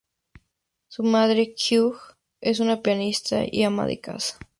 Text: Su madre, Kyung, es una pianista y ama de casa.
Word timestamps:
Su 0.87 1.03
madre, 1.03 1.53
Kyung, 1.53 1.93
es 2.41 2.59
una 2.59 2.81
pianista 2.81 3.43
y 3.45 3.61
ama 3.65 3.85
de 3.85 4.01
casa. 4.01 4.39